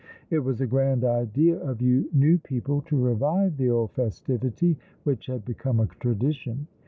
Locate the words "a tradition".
5.79-6.65